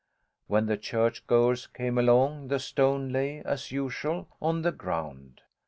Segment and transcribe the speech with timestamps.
[0.47, 5.41] When the church goers came along, the stone lay, as usual, on the ground.